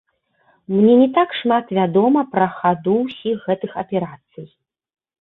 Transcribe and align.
Мне 0.75 0.93
не 1.01 1.09
так 1.17 1.35
шмат 1.41 1.65
вядома 1.79 2.21
пра 2.33 2.49
хаду 2.57 2.99
ўсіх 3.05 3.37
гэтых 3.49 3.71
аперацый. 3.87 4.53